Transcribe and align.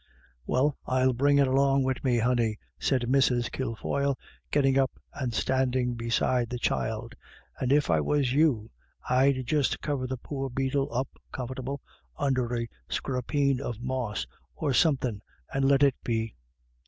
"Well, 0.47 0.75
I'll 0.87 1.13
bring 1.13 1.37
it 1.37 1.47
along 1.47 1.83
wid 1.83 2.03
me, 2.03 2.17
honey," 2.17 2.57
said 2.79 3.03
Mrs. 3.03 3.51
Kilfoyle, 3.51 4.17
getting 4.49 4.75
up 4.75 4.89
and 5.13 5.31
standing 5.31 5.93
beside 5.93 6.49
the 6.49 6.57
child, 6.57 7.13
"and 7.59 7.71
if 7.71 7.87
I 7.91 8.01
was 8.01 8.33
you, 8.33 8.71
I'd 9.11 9.45
just 9.45 9.79
cover 9.79 10.07
the 10.07 10.17
poor 10.17 10.49
beetle 10.49 10.91
up 10.91 11.07
comfortable 11.31 11.81
under 12.17 12.51
a 12.55 12.67
scrapeen 12.89 13.61
of 13.61 13.79
moss 13.79 14.25
or 14.55 14.73
somethin' 14.73 15.21
and 15.53 15.65
let 15.65 15.83
it 15.83 15.93
be." 16.03 16.33